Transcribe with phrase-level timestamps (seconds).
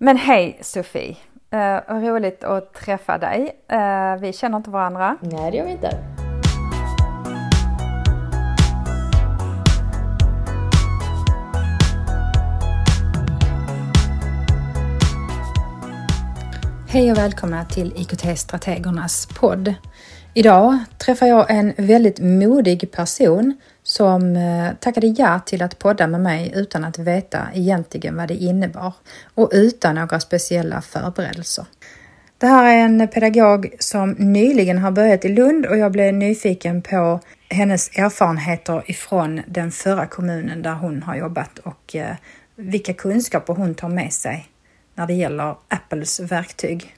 [0.00, 1.16] Men hej Sofie!
[1.54, 3.56] Uh, roligt att träffa dig.
[3.72, 5.16] Uh, vi känner inte varandra.
[5.20, 5.98] Nej, det gör vi inte.
[16.88, 19.74] Hej och välkomna till IKT-strategernas podd.
[20.34, 26.20] Idag träffar jag en väldigt modig person som eh, tackade ja till att podda med
[26.20, 28.92] mig utan att veta egentligen vad det innebar
[29.34, 31.66] och utan några speciella förberedelser.
[32.38, 36.82] Det här är en pedagog som nyligen har börjat i Lund och jag blev nyfiken
[36.82, 42.16] på hennes erfarenheter ifrån den förra kommunen där hon har jobbat och eh,
[42.56, 44.48] vilka kunskaper hon tar med sig
[44.94, 46.94] när det gäller Apples verktyg.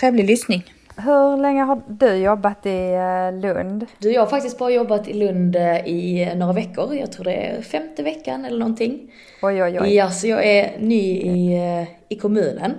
[0.00, 0.72] Trevlig lyssning!
[0.96, 3.86] Hur länge har du jobbat i eh, Lund?
[3.98, 6.94] Du, jag har faktiskt bara jobbat i Lund eh, i några veckor.
[6.94, 9.12] Jag tror det är femte veckan eller någonting.
[9.42, 9.94] Oj, oj, oj.
[9.94, 12.74] Ja, så jag är ny i, eh, i kommunen.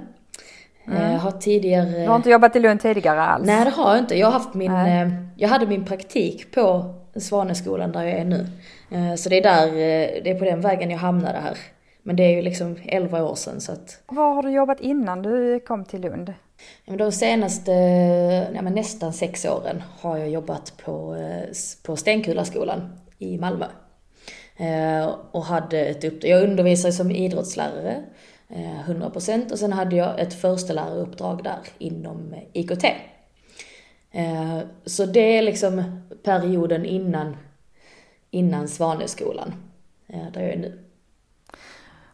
[0.88, 1.20] Mm.
[1.20, 2.02] Har tidigare...
[2.02, 3.46] Du har inte jobbat i Lund tidigare alls?
[3.46, 4.18] Nej, det har jag inte.
[4.20, 4.72] Jag har haft min...
[4.72, 5.12] Nej.
[5.38, 8.48] Jag hade min praktik på Svaneskolan där jag är nu.
[9.18, 9.72] Så det är där,
[10.24, 11.58] det är på den vägen jag hamnade här.
[12.04, 14.02] Men det är ju liksom 11 år sedan så att...
[14.08, 16.34] Var har du jobbat innan du kom till Lund?
[16.86, 17.72] De senaste
[18.56, 21.50] ja, men nästan sex åren har jag jobbat på, eh,
[21.84, 23.66] på Stenkulaskolan i Malmö.
[24.58, 28.04] Eh, och hade ett uppdrag, jag undervisar som idrottslärare,
[28.50, 32.86] eh, 100% och sen hade jag ett försteläraruppdrag där inom IKT.
[34.86, 37.38] Så det är liksom perioden innan,
[38.32, 39.54] innan Svaneskolan,
[40.08, 40.80] där jag är nu.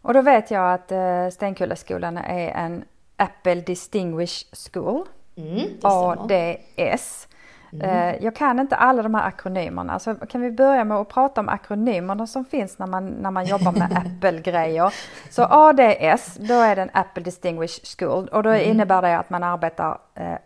[0.02, 0.92] Och då vet jag att
[1.34, 2.84] Stenkullaskolan är en
[3.22, 5.06] Apple Distinguished School,
[5.36, 7.28] mm, ADS.
[7.74, 7.90] Mm.
[7.90, 11.42] Eh, jag kan inte alla de här akronymerna, så kan vi börja med att prata
[11.42, 14.94] om akronymerna som finns när man, när man jobbar med Apple-grejer.
[15.30, 18.72] Så ADS, då är det en Apple Distinguished School och då mm.
[18.72, 20.38] innebär det att man arbetar eh,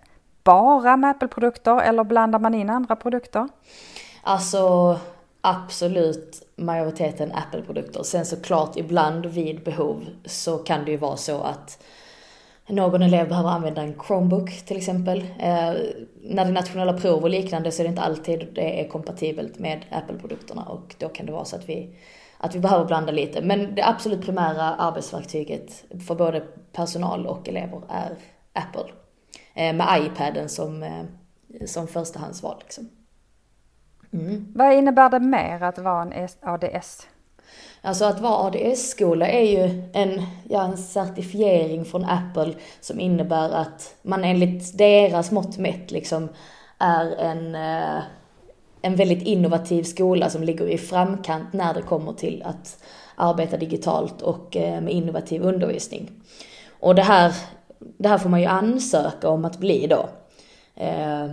[0.44, 3.48] bara med Apple-produkter eller blandar man in andra produkter?
[4.24, 5.00] Alltså
[5.42, 8.04] absolut majoriteten Apple-produkter.
[8.04, 11.84] Sen såklart ibland vid behov så kan det ju vara så att
[12.68, 15.20] någon elev behöver använda en Chromebook till exempel.
[15.40, 15.74] Eh,
[16.22, 19.60] när det är nationella prov och liknande så är det inte alltid det är kompatibelt
[19.60, 21.96] med Apple-produkterna och då kan det vara så att vi,
[22.38, 23.42] att vi behöver blanda lite.
[23.42, 26.44] Men det absolut primära arbetsverktyget för både
[26.74, 28.16] personal och elever är
[28.54, 28.92] Apple.
[29.54, 31.04] Eh, med iPaden som, eh,
[31.66, 32.56] som förstahandsval.
[32.60, 32.90] Liksom.
[34.14, 34.54] Mm.
[34.56, 37.08] Vad innebär det mer att vara en ADS?
[37.82, 43.96] Alltså att vara ADS-skola är ju en, ja, en certifiering från Apple som innebär att
[44.02, 46.30] man enligt deras mått mätt liksom
[46.78, 48.04] är en, eh,
[48.82, 52.84] en väldigt innovativ skola som ligger i framkant när det kommer till att
[53.16, 56.12] arbeta digitalt och eh, med innovativ undervisning.
[56.80, 57.36] Och det här,
[57.80, 60.10] det här får man ju ansöka om att bli då.
[60.76, 61.28] Eh,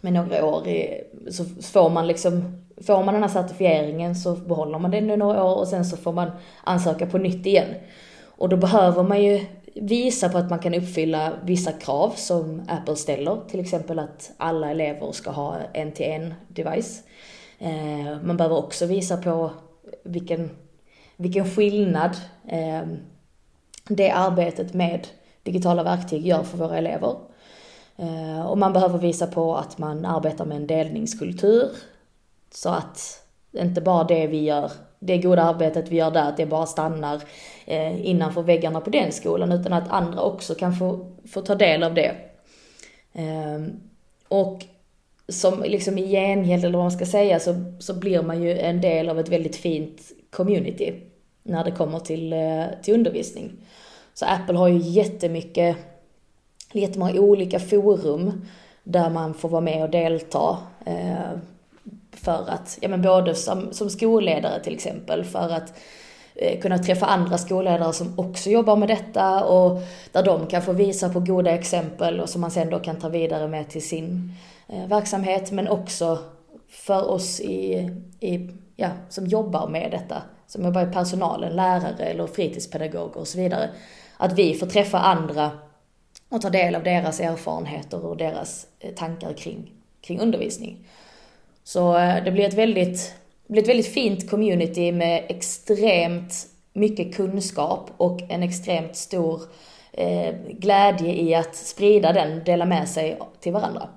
[0.00, 4.78] med några år i, så får man liksom får man den här certifieringen så behåller
[4.78, 6.30] man den i några år och sen så får man
[6.64, 7.74] ansöka på nytt igen.
[8.24, 12.96] Och då behöver man ju visa på att man kan uppfylla vissa krav som Apple
[12.96, 17.02] ställer, till exempel att alla elever ska ha en till en device.
[17.58, 19.50] Eh, man behöver också visa på
[20.04, 20.50] vilken,
[21.16, 22.16] vilken skillnad
[22.48, 22.82] eh,
[23.88, 25.06] det arbetet med
[25.42, 27.16] digitala verktyg gör för våra elever.
[27.96, 31.70] Eh, och man behöver visa på att man arbetar med en delningskultur,
[32.54, 33.22] så att
[33.52, 37.22] inte bara det vi gör, det goda arbetet vi gör där, att det bara stannar
[37.66, 41.82] eh, innanför väggarna på den skolan, utan att andra också kan få, få ta del
[41.82, 42.14] av det.
[43.12, 43.60] Eh,
[44.28, 44.64] och
[45.28, 48.80] som liksom i gengäld, eller vad man ska säga, så, så blir man ju en
[48.80, 50.00] del av ett väldigt fint
[50.30, 50.94] community
[51.42, 53.52] när det kommer till, eh, till undervisning.
[54.14, 55.76] Så Apple har ju jättemycket,
[56.72, 58.46] jättemånga olika forum
[58.84, 60.58] där man får vara med och delta.
[60.86, 61.38] Eh,
[62.12, 65.74] för att, ja men både som, som skolledare till exempel, för att
[66.34, 69.80] eh, kunna träffa andra skolledare som också jobbar med detta och
[70.12, 73.08] där de kan få visa på goda exempel och som man sen då kan ta
[73.08, 74.32] vidare med till sin
[74.68, 76.18] eh, verksamhet, men också
[76.68, 77.90] för oss i,
[78.20, 83.38] i, ja, som jobbar med detta, som jobbar i personalen, lärare eller fritidspedagoger och så
[83.38, 83.70] vidare,
[84.16, 85.50] att vi får träffa andra
[86.28, 90.86] och ta del av deras erfarenheter och deras eh, tankar kring, kring undervisning.
[91.64, 93.14] Så eh, det blir ett väldigt,
[93.48, 99.40] blir ett väldigt fint community med extremt mycket kunskap och en extremt stor
[99.92, 103.88] eh, glädje i att sprida den, dela med sig till varandra.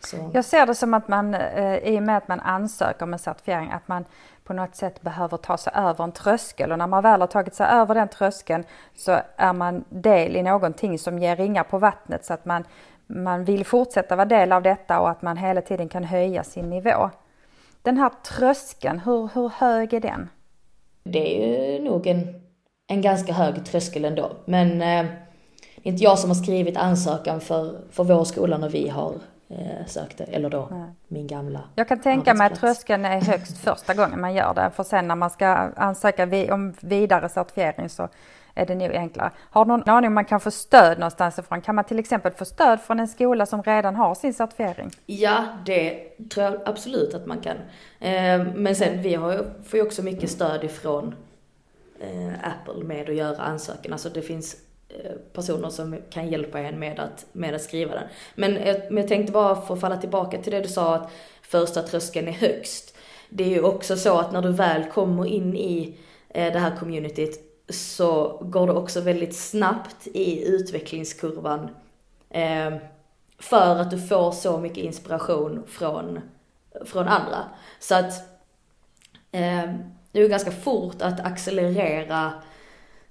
[0.00, 0.30] Så.
[0.34, 3.18] Jag ser det som att man, eh, i och med att man ansöker om en
[3.18, 4.04] certifiering, att man
[4.44, 7.54] på något sätt behöver ta sig över en tröskel och när man väl har tagit
[7.54, 8.64] sig över den tröskeln
[8.96, 12.64] så är man del i någonting som ger ringar på vattnet så att man,
[13.14, 16.70] man vill fortsätta vara del av detta och att man hela tiden kan höja sin
[16.70, 17.10] nivå.
[17.82, 20.28] Den här tröskeln, hur, hur hög är den?
[21.04, 22.42] Det är ju nog en,
[22.86, 24.32] en ganska hög tröskel ändå.
[24.44, 25.06] Men eh,
[25.76, 29.14] det är inte jag som har skrivit ansökan för, för vår skola när vi har
[29.48, 30.90] eh, sökte, eller då Nej.
[31.08, 34.70] min gamla Jag kan tänka mig att tröskeln är högst första gången man gör det,
[34.74, 38.08] för sen när man ska ansöka om vidare certifiering så
[38.54, 39.30] är det nog enklare.
[39.50, 41.60] Har du någon aning om man kan få stöd någonstans ifrån?
[41.60, 44.90] Kan man till exempel få stöd från en skola som redan har sin certifiering?
[45.06, 47.56] Ja, det tror jag absolut att man kan.
[48.00, 51.14] Eh, men sen vi har, får ju också mycket stöd ifrån
[52.00, 53.92] eh, Apple med att göra ansökan.
[53.92, 54.56] Alltså det finns
[54.88, 58.08] eh, personer som kan hjälpa en med att, med att skriva den.
[58.34, 61.10] Men jag, men jag tänkte bara få falla tillbaka till det du sa att
[61.42, 62.96] första tröskeln är högst.
[63.28, 65.98] Det är ju också så att när du väl kommer in i
[66.34, 71.68] det här communityt så går det också väldigt snabbt i utvecklingskurvan.
[72.30, 72.74] Eh,
[73.38, 76.20] för att du får så mycket inspiration från,
[76.84, 77.38] från andra.
[77.78, 78.12] Så att
[79.32, 79.70] eh,
[80.12, 82.32] det är ganska fort att accelerera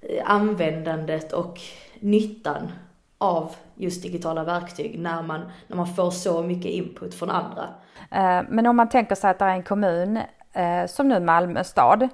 [0.00, 1.60] eh, användandet och
[2.00, 2.72] nyttan
[3.18, 7.68] av just digitala verktyg när man, när man får så mycket input från andra.
[8.10, 10.18] Eh, men om man tänker sig att det är en kommun,
[10.52, 12.08] eh, som nu Malmö stad,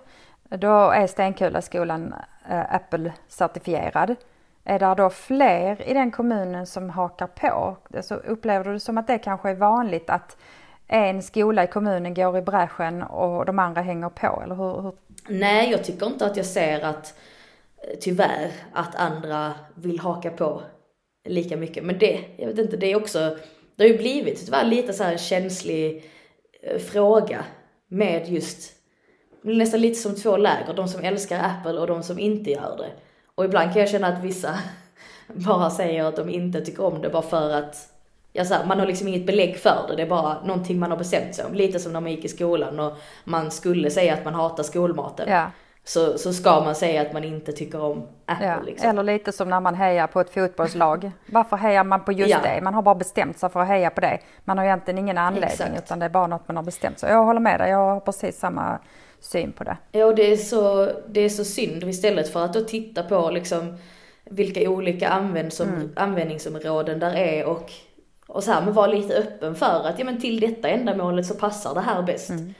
[0.48, 2.14] då är Stenkulaskolan
[2.50, 4.16] Eh, Apple-certifierad.
[4.64, 7.76] Är det då fler i den kommunen som hakar på?
[7.96, 10.36] Alltså upplever du det som att det kanske är vanligt att
[10.86, 14.82] en skola i kommunen går i bräschen och de andra hänger på, eller hur?
[14.82, 14.92] hur?
[15.28, 17.14] Nej, jag tycker inte att jag ser att
[18.00, 20.62] tyvärr att andra vill haka på
[21.24, 21.84] lika mycket.
[21.84, 23.36] Men det, jag vet inte, det är också,
[23.76, 26.04] det har ju blivit tyvärr lite så här känslig
[26.62, 27.44] eh, fråga
[27.88, 28.77] med just,
[29.43, 32.90] nästan lite som två läger, de som älskar Apple och de som inte gör det.
[33.35, 34.58] Och ibland kan jag känna att vissa
[35.26, 37.94] bara säger att de inte tycker om det bara för att
[38.32, 40.90] Ja, så här, man har liksom inget belägg för det, det är bara någonting man
[40.90, 41.55] har bestämt sig om.
[41.55, 45.29] Lite som när man gick i skolan och man skulle säga att man hatar skolmaten.
[45.29, 45.50] Ja
[45.88, 48.46] så, så ska man säga att man inte tycker om Apple.
[48.46, 48.90] Ja, liksom.
[48.90, 51.11] Eller lite som när man hejar på ett fotbollslag.
[51.26, 52.38] Varför hejar man på just ja.
[52.43, 52.61] det?
[52.62, 54.19] Man har bara bestämt sig för att heja på det.
[54.44, 55.85] Man har egentligen ingen anledning Exakt.
[55.85, 57.11] utan det är bara något man har bestämt sig.
[57.11, 58.79] Jag håller med dig, jag har precis samma
[59.20, 59.76] syn på det.
[59.93, 63.31] Ja, och det är så, det är så synd istället för att då titta på
[63.31, 63.76] liksom
[64.25, 65.93] vilka olika användsom, mm.
[65.96, 67.73] användningsområden där är och,
[68.26, 71.35] och så här, men vara lite öppen för att ja men till detta ändamålet så
[71.35, 72.31] passar det här bäst.
[72.31, 72.55] Mm.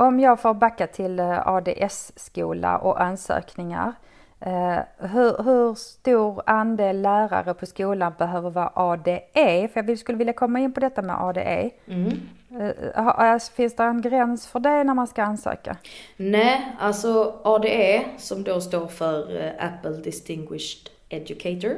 [0.00, 3.92] Om jag får backa till eh, ADS-skola och ansökningar.
[4.40, 9.68] Eh, hur, hur, stor andel lärare på skolan behöver vara ADE?
[9.72, 11.70] För jag skulle vilja komma in på detta med ADE.
[11.86, 12.28] Mm.
[12.50, 15.76] Eh, finns det en gräns för det när man ska ansöka?
[16.16, 21.76] Nej, alltså ADE som då står för Apple Distinguished Educator.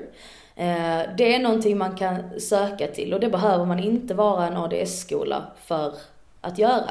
[1.17, 5.43] Det är någonting man kan söka till och det behöver man inte vara en ADS-skola
[5.65, 5.95] för
[6.41, 6.91] att göra.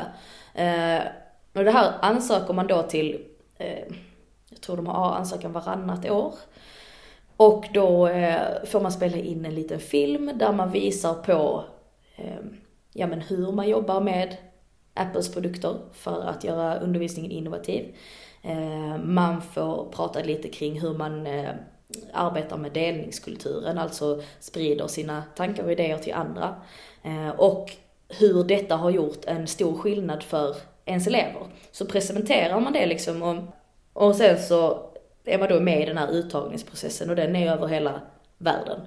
[1.54, 3.26] Och det här ansöker man då till,
[3.58, 3.88] eh,
[4.50, 6.34] jag tror de har ansökan varannat år.
[7.38, 11.64] Och då eh, får man spela in en liten film där man visar på
[12.16, 12.40] eh,
[12.94, 14.38] ja, men hur man jobbar med
[14.94, 17.96] Apples produkter för att göra undervisningen innovativ.
[18.42, 21.50] Eh, man får prata lite kring hur man eh,
[22.14, 26.56] arbetar med delningskulturen, alltså sprider sina tankar och idéer till andra.
[27.04, 27.72] Eh, och
[28.10, 30.56] hur detta har gjort en stor skillnad för
[30.90, 31.48] ens elever.
[31.72, 33.44] Så presenterar man det liksom och,
[33.94, 34.90] och sen så
[35.26, 38.02] är man då med i den här uttagningsprocessen och den är över hela
[38.38, 38.80] världen.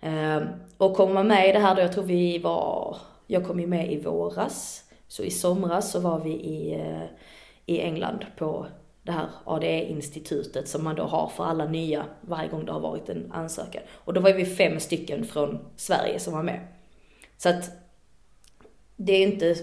[0.00, 0.44] Ehm,
[0.76, 2.96] och kommer man med i det här då, jag tror vi var,
[3.26, 7.04] jag kom ju med i våras, så i somras så var vi i, eh,
[7.66, 8.66] i England på
[9.02, 13.08] det här ADE-institutet som man då har för alla nya varje gång det har varit
[13.08, 13.82] en ansökan.
[13.90, 16.66] Och då var vi fem stycken från Sverige som var med.
[17.36, 17.70] Så att
[18.96, 19.56] det är inte...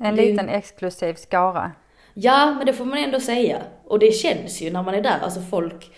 [0.00, 1.72] En liten exklusiv skara.
[2.14, 3.62] Ja, men det får man ändå säga.
[3.84, 5.90] Och det känns ju när man är där, alltså folk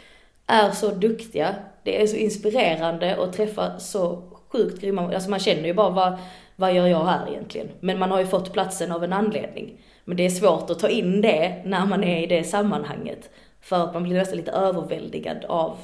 [0.46, 1.54] är så duktiga.
[1.84, 6.18] Det är så inspirerande att träffa så sjukt grymma, alltså man känner ju bara vad,
[6.56, 7.68] vad gör jag här egentligen?
[7.80, 9.80] Men man har ju fått platsen av en anledning.
[10.04, 13.30] Men det är svårt att ta in det när man är i det sammanhanget.
[13.60, 15.76] För att man blir nästan lite överväldigad av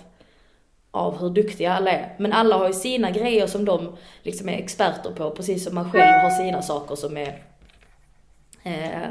[0.90, 2.14] av hur duktiga alla är.
[2.18, 5.92] Men alla har ju sina grejer som de liksom är experter på, precis som man
[5.92, 7.42] själv har sina saker som är
[8.66, 9.11] eh,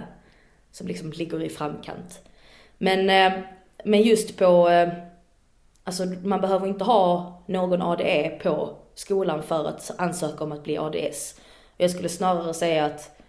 [0.71, 2.21] som liksom ligger i framkant.
[2.77, 3.39] Men, eh,
[3.83, 4.89] men just på, eh,
[5.83, 10.77] alltså man behöver inte ha någon ADE på skolan för att ansöka om att bli
[10.77, 11.41] ADS.
[11.77, 13.21] Jag skulle snarare säga att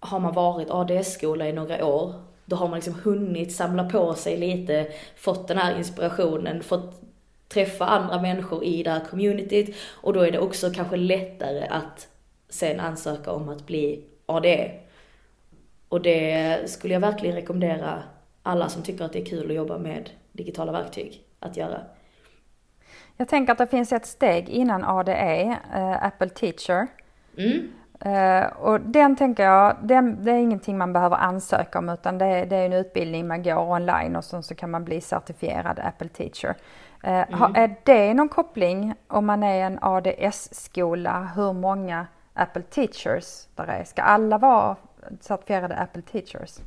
[0.00, 4.36] har man varit ADS-skola i några år, då har man liksom hunnit samla på sig
[4.36, 7.00] lite, fått den här inspirationen, fått
[7.48, 12.08] träffa andra människor i det här communityt och då är det också kanske lättare att
[12.48, 14.83] sen ansöka om att bli ADE.
[15.94, 18.02] Och det skulle jag verkligen rekommendera
[18.42, 21.80] alla som tycker att det är kul att jobba med digitala verktyg att göra.
[23.16, 26.86] Jag tänker att det finns ett steg innan ADE, eh, Apple Teacher.
[27.36, 27.72] Mm.
[28.06, 32.44] Uh, och den tänker jag, den, det är ingenting man behöver ansöka om utan det,
[32.44, 36.08] det är en utbildning man går online och så, så kan man bli certifierad Apple
[36.08, 36.54] Teacher.
[37.04, 37.40] Uh, mm.
[37.40, 43.66] har, är det någon koppling om man är en ADS-skola, hur många Apple Teachers där
[43.66, 43.84] är?
[43.84, 44.76] Ska alla vara
[45.20, 46.58] certifierade Apple Teachers?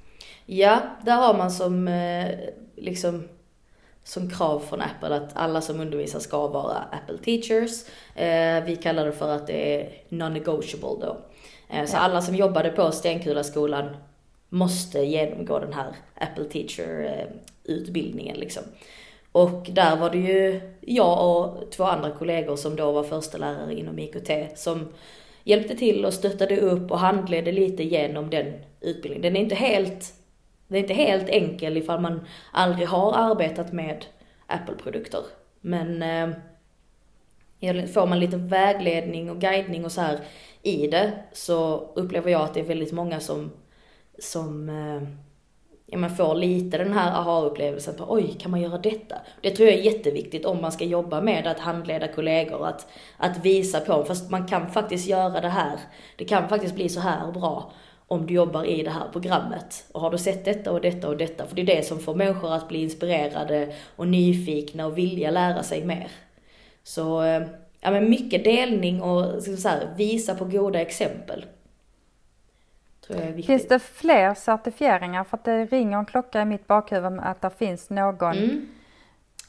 [0.45, 2.27] Ja, där har man som eh,
[2.75, 3.27] liksom
[4.07, 7.85] som krav från Apple att alla som undervisar ska vara Apple teachers.
[8.15, 11.17] Eh, vi kallar det för att det är non-negotiable då.
[11.69, 13.97] Eh, så alla som jobbade på Stenkulaskolan
[14.49, 17.27] måste genomgå den här Apple teacher eh,
[17.63, 18.63] utbildningen liksom.
[19.31, 23.73] Och där var det ju jag och två andra kollegor som då var första lärare
[23.73, 24.87] inom IKT som
[25.47, 29.21] hjälpte till och stöttade upp och handledde lite genom den utbildningen.
[29.21, 30.13] Den är inte helt
[30.67, 34.05] den är inte helt enkel ifall man aldrig har arbetat med
[34.47, 35.21] Apple-produkter.
[35.61, 36.03] Men
[37.61, 40.19] eh, får man lite vägledning och guidning och så här
[40.61, 43.51] i det så upplever jag att det är väldigt många som,
[44.19, 45.26] som eh,
[45.87, 49.15] ja, man får lite den här aha-upplevelsen på oj, kan man göra detta?
[49.41, 53.45] Det tror jag är jätteviktigt om man ska jobba med att handleda kollegor, att, att
[53.45, 55.79] visa på, fast man kan faktiskt göra det här.
[56.15, 57.71] Det kan faktiskt bli så här bra
[58.07, 59.85] om du jobbar i det här programmet.
[59.91, 62.15] Och har du sett detta och detta och detta, för det är det som får
[62.15, 66.07] människor att bli inspirerade och nyfikna och vilja lära sig mer.
[66.83, 67.41] Så, eh,
[67.81, 71.45] ja men mycket delning och så här, visa på goda exempel.
[73.45, 75.23] Finns det fler certifieringar?
[75.23, 78.67] För att det ringer en klocka i mitt bakhuvud att det finns någon mm.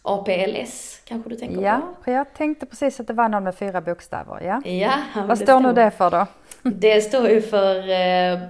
[0.03, 2.11] APLS kanske du tänker ja, på?
[2.11, 4.41] Ja, jag tänkte precis att det var någon med fyra bokstäver.
[4.43, 4.63] Ja.
[4.71, 6.27] ja Vad står nu det för då?
[6.63, 8.43] Det står ju för eh,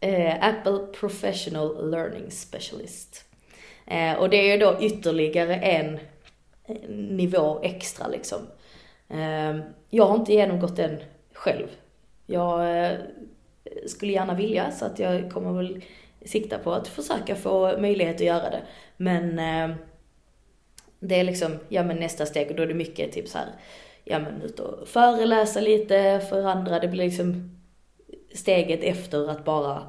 [0.00, 3.24] eh, Apple Professional Learning Specialist.
[3.86, 5.98] Eh, och det är ju då ytterligare en
[7.16, 8.38] nivå extra liksom.
[9.08, 9.56] Eh,
[9.90, 10.98] jag har inte genomgått den
[11.32, 11.66] själv.
[12.26, 12.98] Jag eh,
[13.86, 15.84] skulle gärna vilja så att jag kommer väl
[16.24, 18.62] sikta på att försöka få möjlighet att göra det.
[18.96, 19.76] Men eh,
[21.00, 23.48] det är liksom, ja men nästa steg och då är det mycket typ så här,
[24.04, 26.78] ja men ut och föreläsa lite för andra.
[26.78, 27.58] Det blir liksom
[28.32, 29.82] steget efter att bara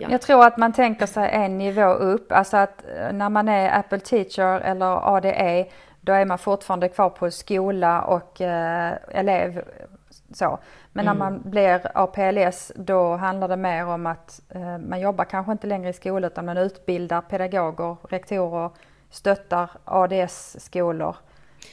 [0.00, 0.08] Ja.
[0.10, 3.78] Jag tror att man tänker sig en nivå upp, alltså att eh, när man är
[3.78, 5.66] Apple Teacher eller ADE,
[6.00, 9.62] då är man fortfarande kvar på skola och eh, elev.
[10.32, 10.58] Så.
[10.92, 11.18] Men mm.
[11.18, 15.66] när man blir APLS då handlar det mer om att eh, man jobbar kanske inte
[15.66, 18.70] längre i skolan utan man utbildar pedagoger, rektorer,
[19.10, 21.16] stöttar ADS-skolor.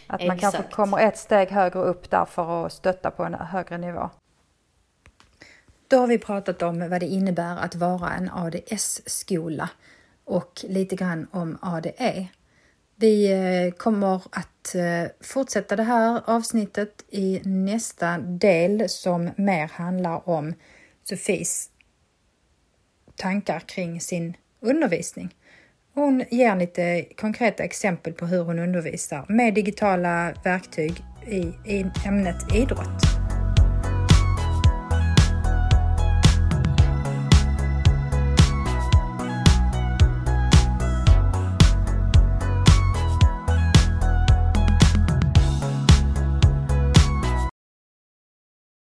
[0.08, 0.28] Att Exakt.
[0.28, 4.10] man kanske kommer ett steg högre upp där för att stötta på en högre nivå.
[5.88, 9.70] Då har vi pratat om vad det innebär att vara en ADS-skola
[10.26, 12.28] och lite grann om ADE.
[12.98, 20.30] Vi eh, kommer att eh, fortsätta det här avsnittet i nästa del som mer handlar
[20.30, 20.54] om
[21.04, 21.70] Sofies
[23.16, 25.36] tankar kring sin undervisning.
[25.94, 32.56] Hon ger lite konkreta exempel på hur hon undervisar med digitala verktyg i, i ämnet
[32.56, 33.25] idrott.